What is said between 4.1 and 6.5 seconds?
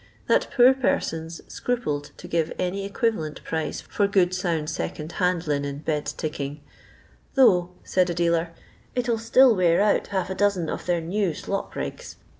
sound second hand linen bed tick